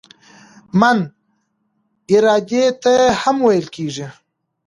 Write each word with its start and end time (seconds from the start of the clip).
"من" 0.79 0.97
ارادې 2.15 2.65
ته 2.83 2.93
هم 3.21 3.37
ویل 3.47 3.67
کیږي. 3.75 4.07